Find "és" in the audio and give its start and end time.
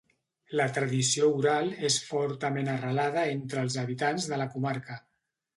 1.91-1.99